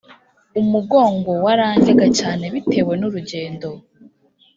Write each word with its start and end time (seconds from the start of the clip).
Umugongo 0.61 1.31
warandyaga 1.45 2.07
cyane 2.19 2.43
bitewe 2.53 2.93
n 2.99 3.03
urugendo 3.07 3.69